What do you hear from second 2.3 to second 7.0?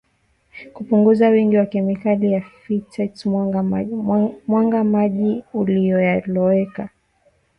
ya phytates mwaga maji uliyoyaloweka